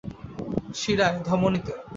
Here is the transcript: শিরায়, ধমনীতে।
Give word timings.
শিরায়, 0.73 1.17
ধমনীতে। 1.27 1.73